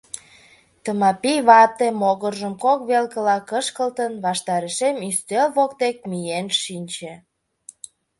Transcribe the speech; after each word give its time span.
Тмапий 0.83 1.39
вате, 1.47 1.87
могыржым 2.01 2.53
кок 2.63 2.79
велкыла 2.89 3.37
кышкылтын, 3.49 4.13
ваштарешем 4.23 4.95
ӱстел 5.09 5.47
воктек 5.55 5.97
миен 6.09 6.47
шинче. 6.61 7.13